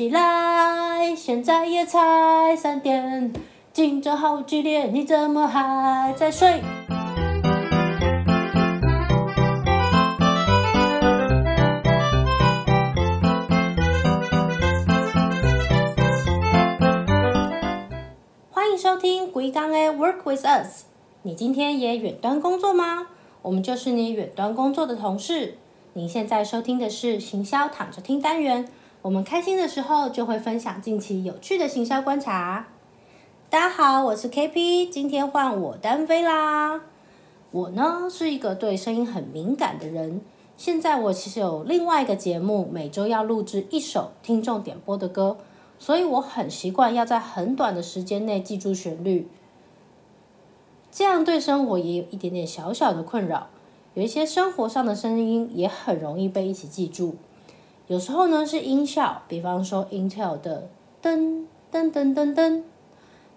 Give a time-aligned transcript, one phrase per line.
[0.00, 3.30] 起来，现在也才三点，
[3.70, 6.62] 竞争好激烈，你怎么还在睡？
[18.48, 20.84] 欢迎收听鬼刚的 Work with Us。
[21.24, 23.08] 你今天也远端工作吗？
[23.42, 25.58] 我们就是你远端工作的同事。
[25.92, 28.66] 您现在收听的是行销躺着听单元。
[29.02, 32.68] 我们开心的时候就会分享近期有趣的行销观察。
[33.48, 36.82] 大家好，我是 KP，今天换我单飞啦。
[37.50, 40.20] 我呢是一个对声音很敏感的人。
[40.58, 45.38] 现在我其实有另外一个节目，每周要录制一首听众点播的歌，
[45.78, 49.26] 所以我很习惯要在很短的时间内记住旋律。
[50.92, 53.46] 这样对生活也有一点点小小的困扰。
[53.94, 57.16] 有一些生活上的声音也很容易被一起记住。
[57.90, 60.68] 有时候呢是音效，比方说 Intel 的
[61.02, 62.62] 噔噔噔噔噔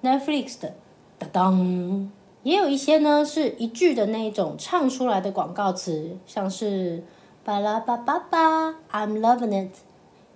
[0.04, 0.76] ，Netflix 的
[1.18, 2.12] 哒当，
[2.44, 7.02] 也有一些呢是一句的那种唱出来的广告词，像是
[7.44, 9.72] 巴拉巴巴巴，I'm loving it，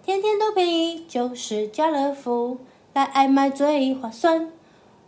[0.04, 2.58] 天天都便宜就是家乐福，
[2.96, 4.52] 来爱买最划算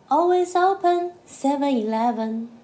[0.07, 2.58] ，Always open Seven Eleven。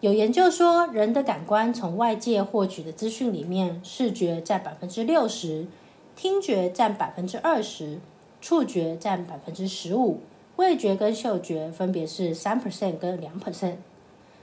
[0.00, 5.66] 有研究说，人的感官从外界获取的资讯里面，视觉占百分之六十，
[6.14, 7.98] 听觉占百分之二十，
[8.42, 10.20] 触觉占百分之十五，
[10.56, 13.76] 味觉跟嗅觉分别是三 percent 跟两 percent。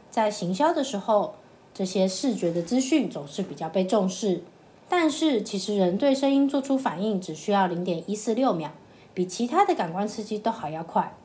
[0.10, 1.36] 在行销的时候，
[1.72, 4.42] 这些视觉的资讯总是比较被重视，
[4.90, 8.72] 但是其实人对声音做出反应只需要零点一四六秒，
[9.14, 11.16] 比其他的感官刺激都还要快。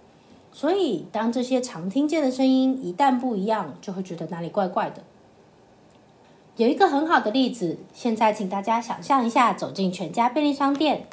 [0.52, 5.02] 所以，当这些常听见的声音一旦不一样，就会觉得哪里怪怪的。
[6.56, 11.06] 有一个很好的例子，现在请大家想象一下，走进全家便利商店，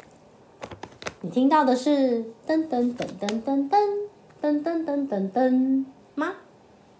[1.20, 3.70] 你听到的是噔噔噔噔噔噔
[4.42, 5.84] 噔噔噔噔噔
[6.16, 6.32] 吗？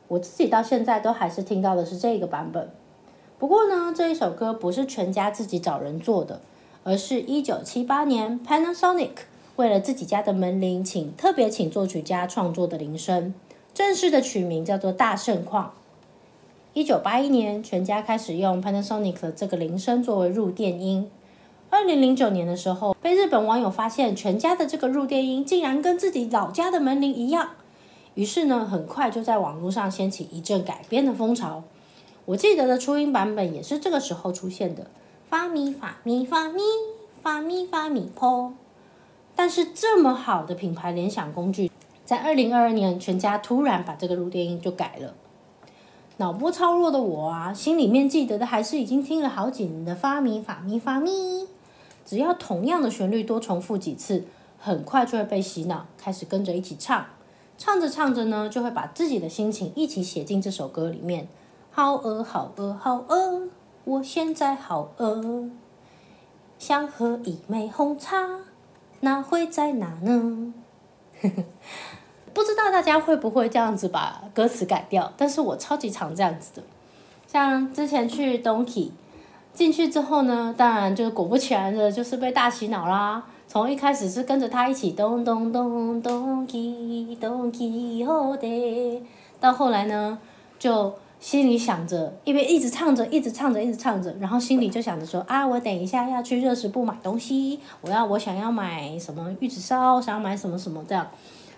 [0.07, 2.71] 我自己到现在都还是听到的是这个版本。
[3.39, 6.41] 不过呢，这一首歌不是全家自己找人做的，
[6.85, 9.11] 而是一九七八年 Panasonic。
[9.57, 13.33] 为了自己家的门铃，请特别请作曲家创作的铃声，
[13.73, 15.73] 正式的取名叫做大盛况。
[16.75, 21.11] 一九八一年，全家开始用 Panasonic 的这个铃声作为入电音。
[21.71, 27.53] 二零零九年的时候，被日本网友发现全家的这个入电音竟然跟自己老家的门铃一样，
[28.15, 31.65] 于是呢，很快就在网络上掀起一阵改编的风潮。
[32.27, 34.91] 我记得的初音版本也是这个时候出现的，
[35.31, 36.61] 发咪发咪发咪
[37.23, 38.11] 发咪发咪。
[39.37, 41.71] 但是这么好的品牌联想工具，
[42.05, 45.15] 在二零二二年，全家突然把这个录电音就改了。
[46.17, 51.47] 脑波超弱的我啊，心里面记得的还是已经听了好几年的发咪发咪发咪。
[52.07, 54.25] 只要同样的旋律多重复几次，
[54.59, 57.05] 很快就会被洗脑，开始跟着一起唱。
[57.59, 61.29] 唱着唱着呢，就会把自己的心情一起写进这首歌里面。
[61.71, 63.49] 好饿，好饿，好饿，
[63.85, 65.51] 我现在好饿，
[66.59, 68.41] 想喝一杯红茶。
[69.01, 70.53] 那会在哪呢？
[72.35, 75.13] 不知道大家会不会这样子把歌词改掉？
[75.17, 76.63] 但是我超级常这样子的。
[77.27, 78.91] 像之前去 Donkey
[79.55, 83.25] 进去之后呢，当然就果不其然的，就是被大洗脑啦。
[83.49, 89.03] 从一开始是跟着他一起咚咚咚 Donkey Donkey 后的，
[89.41, 90.19] 到后来呢
[90.59, 90.95] 就。
[91.19, 101.07] 心里想着，一边一直唱着，一直唱着，一直唱着，然后心里就想着说啊，我等一下要去热食部买东西，我要我想要买什么玉子烧，想要买什么什么这样。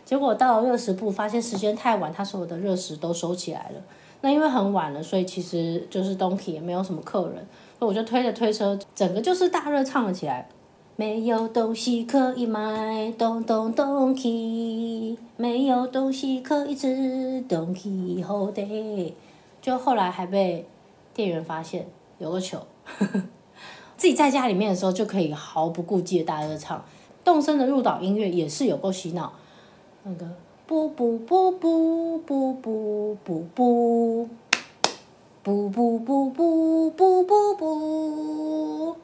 [0.04, 3.82] 结果到了热食部，发现时间太晚，他所有的热食都收起来了。
[4.22, 7.46] 那因为很晚了，所以其实就是东体也没有什么客人，
[7.78, 10.48] 所以我就推着推车，整个就是大热唱了起来。
[10.96, 19.14] 没有东西可以买，咚咚咚 key，没有东西可以吃，咚 key 后的。
[19.68, 20.64] 就后来还被
[21.12, 21.86] 店员发现
[22.16, 22.58] 有个球，
[23.98, 26.82] 自己在家里面的时候就可以毫不顾忌的大合唱，
[27.22, 29.30] 动身的入岛音乐也是有够洗脑，
[30.04, 30.26] 那个
[30.66, 34.26] 不不不不不不不不
[35.42, 38.96] 不不不不不不不，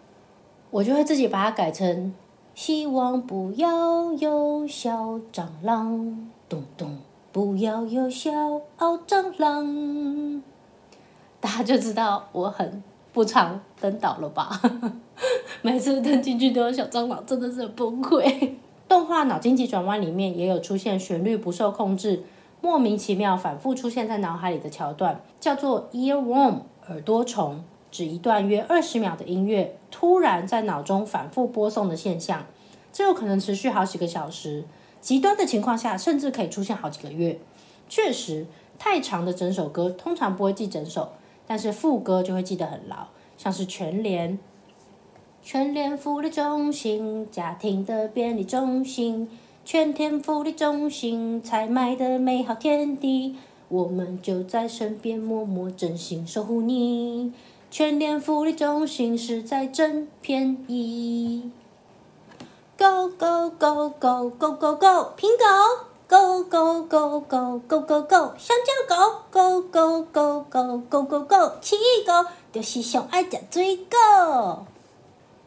[0.70, 2.14] 我就会自己把它改成
[2.54, 6.96] 希望不要有小蟑螂，咚咚。
[7.34, 8.30] 不要有小
[8.78, 10.40] 蟑螂，
[11.44, 12.82] 大家就知道我很
[13.12, 14.58] 不常登岛了吧？
[15.60, 18.52] 每次登进去都有小蟑螂，真的是很崩溃。
[18.88, 22.22] 动画脑筋急转弯里面也有出现旋律不受控制、
[22.62, 32.46] 莫名其妙反复出现在脑海里的桥段，叫做 earworm 耳朵虫，指一段约二十秒的音乐突然在脑中反复播送的现象。
[32.90, 34.64] 这有可能持续好几个小时，
[35.02, 37.38] 极端的情况下甚至可以出现好几个月。
[37.86, 38.46] 确实，
[38.78, 41.12] 太长的整首歌通常不会记整首，
[41.46, 44.38] 但是副歌就会记得很牢，像是全联。
[45.42, 49.28] 全联福利中心，家庭的便利中心，
[49.64, 53.36] 全天福利中心，采买的美好天地，
[53.68, 57.32] 我们就在身边，默默真心守护你。
[57.70, 61.50] 全联福利中心实在真便宜。
[62.78, 70.78] Go go go go go go go，苹果！Go go go go go go go，香蕉狗！Go go go go
[70.78, 74.66] go go go，奇异狗就是上爱食水果。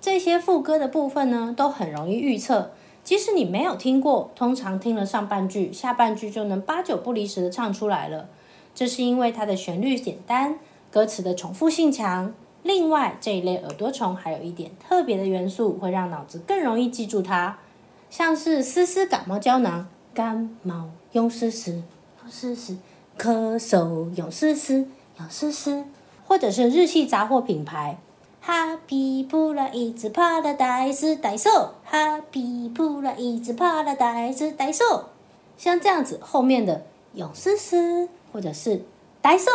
[0.02, 2.72] 这些副歌的部分呢，都很容易预测。
[3.04, 8.28] 即使你没有听过，通常听了上半句，下半句就能八九不离十的唱出来了。
[8.76, 10.60] 这是因为它的旋律简单，
[10.92, 12.34] 歌词的重复性强。
[12.64, 17.60] 另外，这一类耳朵虫还有一点特别的元素，会让脑子更容易记住它，
[18.10, 21.74] 像是丝丝感冒胶囊，感冒用丝丝，
[22.24, 22.76] 用丝丝，
[23.20, 24.88] 咳嗽用丝丝，
[25.20, 25.86] 用丝丝，
[26.26, 28.00] 或者是日系杂货品牌。
[28.44, 29.28] Happy
[29.72, 35.10] 一只帕拉戴斯戴手，Happy 一只帕拉戴斯戴手，
[35.56, 38.82] 像这样子后面的勇士斯，或者是
[39.22, 39.52] 戴手，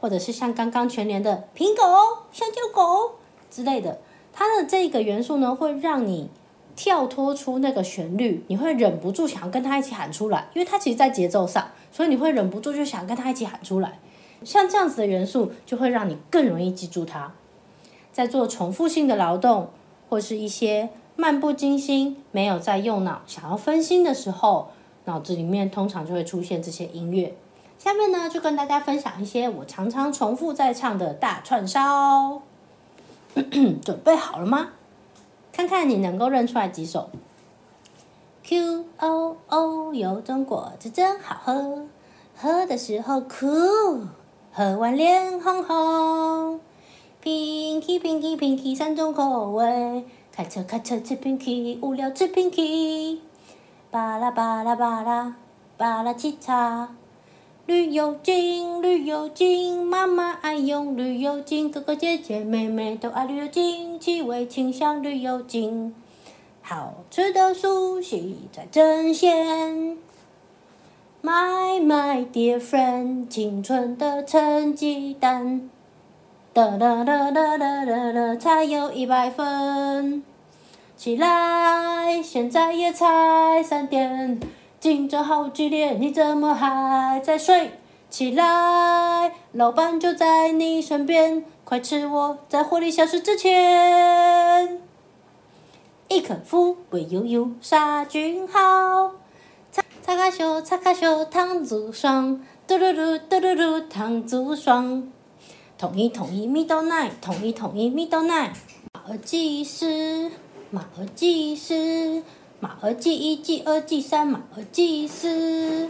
[0.00, 3.16] 或者是像刚刚全年的苹果、香蕉狗
[3.50, 3.98] 之类的，
[4.32, 6.30] 它的这个元素呢，会让你
[6.76, 13.98] 跳脱出那个旋律，你会忍不住想要跟他一起喊出来，因为他其实，在节奏上，所以你会忍不住就想跟他一起喊出来。
[14.42, 17.32] 像这样子的元素，就会让你更容易记住它。
[18.12, 19.70] 在做重复性的劳动，
[20.08, 24.70] 或是一些漫不经心、没有在用脑、想要分心的时候，
[25.06, 27.34] 脑子里面通常就会出现这些音乐。
[27.78, 32.42] 下面呢，就跟大家分享一些我常常重复在唱的大串烧。
[33.82, 34.70] 准备好了吗？
[35.54, 37.10] 看看你能够认出来几首。
[38.42, 41.86] Q O O，有种果汁真好喝，
[42.36, 43.46] 喝的时候苦，
[44.52, 46.60] 喝完脸红红。
[47.22, 53.20] Pinky Pinky Pinky 三种口味，开车开车吃 Pinky，无聊吃 Pinky。
[53.92, 55.36] 巴拉巴拉巴拉
[55.76, 56.88] 巴拉汽茶，
[57.66, 65.94] 绿油精绿油精，妈妈爱用绿油精，哥哥姐姐妹妹都爱绿油精，气味清香绿油精，
[66.60, 69.96] 好吃的苏西在争先。
[71.22, 75.70] My my dear friend，青春的成绩单。
[76.52, 80.22] 哒哒哒哒哒哒哒，才有一百分。
[80.98, 84.38] 起来，现在也才三点，
[84.84, 87.70] 竞争好激烈，你怎么还在睡？
[88.10, 94.82] 起来，老板就在你身边，快吃我在火力消失之前。
[96.08, 99.12] 一颗富贵悠悠杀菌好，
[99.72, 105.10] 擦擦卡秀擦卡秀糖足霜，嘟噜噜嘟噜噜糖足霜。
[105.78, 108.52] 统一统一蜜豆奶，统一统一蜜豆奶。
[108.92, 110.30] 马尔济斯，
[110.68, 112.22] 马尔济斯，
[112.64, 115.86] 马儿计一计二计三，马儿计时。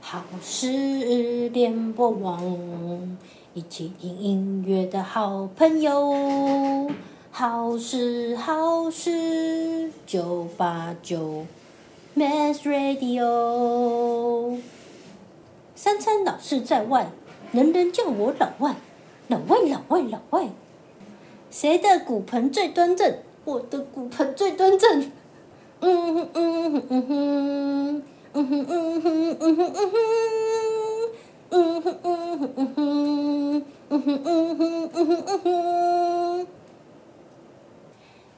[0.00, 3.16] 好事联播网，
[3.54, 6.90] 一起听音乐的好朋友。
[7.30, 11.46] 好事好事九八九
[12.16, 14.58] ，Mass Radio。
[15.76, 17.12] 三餐老是在外。
[17.52, 18.74] 人人叫我老外，
[19.28, 20.48] 老外，老外，老外。
[21.52, 23.14] 谁的骨盆最端正？
[23.44, 25.10] 我的骨盆最端正。
[25.80, 29.96] 嗯哼嗯哼嗯哼，嗯哼嗯哼嗯哼嗯哼，
[31.50, 36.46] 嗯哼嗯哼嗯哼，嗯哼嗯哼嗯哼嗯哼。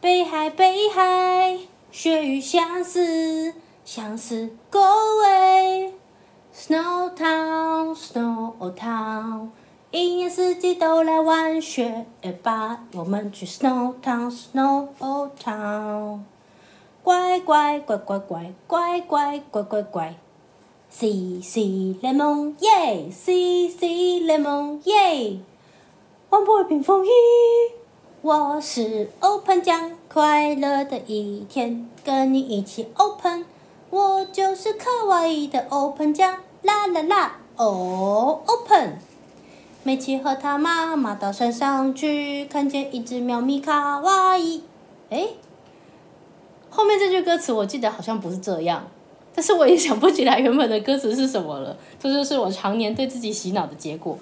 [0.00, 1.58] 北海，北海，
[1.90, 3.54] 雪与相思，
[3.84, 5.92] 相思 go away。
[6.54, 9.48] Snow Town, Snow Town，
[9.94, 12.06] 一年四季都来玩雪
[12.42, 12.80] 吧。
[12.94, 16.20] 我们去 Snow Town, Snow Old Town，
[17.02, 20.14] 乖乖乖乖乖乖乖乖乖乖。
[20.88, 21.60] C C
[22.02, 25.40] Lemon，耶！C C Lemon，耶！
[26.30, 27.10] 玩破冰风衣，
[28.22, 33.44] 我是 Open 酱，快乐的一天，跟你一起 Open。
[33.90, 38.98] 我就是可哇伊的 Open 酱，啦啦啦，哦，Open。
[39.84, 44.62] 美琪和他妈妈到山上去，看见一只喵咪卡哇伊。
[45.10, 45.26] 哎，
[46.70, 48.86] 后面这句歌词我记得好像不是这样，
[49.34, 51.76] 但是我也想不起来原本的歌词是什么了。
[51.98, 54.16] 这就是我常年对自己洗脑的结果。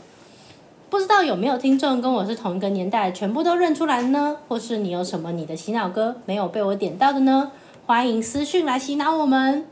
[0.88, 4.38] 不知道有没有听众跟我是同一个年代，全部都认出来呢？
[4.49, 7.52] 或是你有什么你的洗脑歌没有被我点到的呢？
[7.85, 9.67] 欢迎私讯来洗脑我们。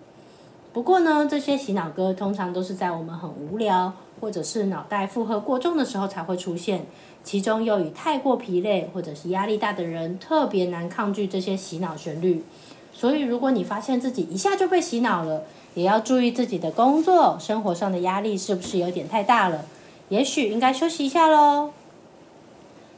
[0.78, 6.86] 不过呢，这些洗脑歌通常都是在我们很无聊，或者是脑袋负荷过重的时候才会出现。
[7.24, 12.44] 其中又与太过疲累或者是压力大的人特别难抗拒这些洗脑旋律。
[12.92, 15.42] 所以，如果你发现自己一下就被洗脑了，
[15.74, 19.64] 也要注意自己的工作、生活上的压力是不是有点太大了。
[20.10, 21.70] 也许应该休息一下喽。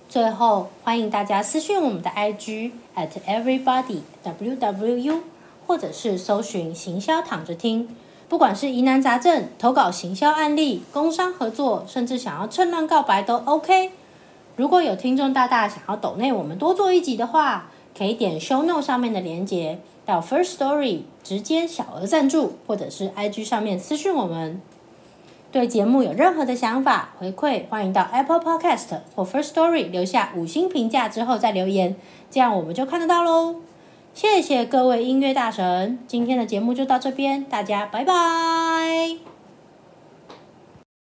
[0.07, 5.21] 最后，欢迎大家私讯我们的 IG at everybody w w u，
[5.71, 7.89] 或者是搜寻行销躺着听。
[8.29, 13.93] 不管是疑难杂症、投稿行销案例、工商合作，甚至想要趁乱告白都 OK。
[14.57, 24.61] 如果有听众大大想要抖内我们多做一集的话，可以点 Show Note 上面的链接到 First Story 直接小额赞助，或者是 IG 上面私讯我们。
[25.53, 31.95] 对节目有任何的想法回馈，欢迎到 Apple Podcast 或 First Story 留下五星评价之后再留言，
[32.29, 33.55] 这样我们就看得到喽。
[34.13, 39.40] 谢谢各位音乐大神，今天的节目就到这边，大家拜拜。